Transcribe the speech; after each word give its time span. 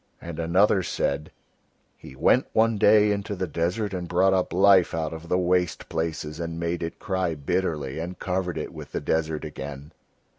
And 0.19 0.39
another 0.39 0.81
said: 0.81 1.31
"He 1.95 2.15
went 2.15 2.47
one 2.53 2.79
day 2.79 3.11
into 3.11 3.35
the 3.35 3.45
desert 3.45 3.93
and 3.93 4.07
brought 4.07 4.33
up 4.33 4.51
life 4.51 4.95
out 4.95 5.13
of 5.13 5.29
the 5.29 5.37
waste 5.37 5.89
places, 5.89 6.39
and 6.39 6.59
made 6.59 6.81
it 6.81 6.97
cry 6.97 7.35
bitterly 7.35 7.99
and 7.99 8.17
covered 8.17 8.57
it 8.57 8.73
with 8.73 8.93
the 8.93 8.99
desert 8.99 9.45
again." 9.45 9.91